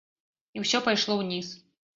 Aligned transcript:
І 0.59 0.63
ўсё 0.63 0.81
пайшло 0.89 1.21
ўніз. 1.23 1.55